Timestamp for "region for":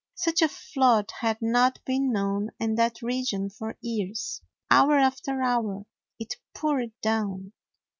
3.03-3.77